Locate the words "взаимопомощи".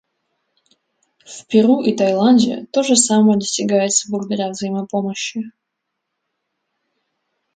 4.49-5.43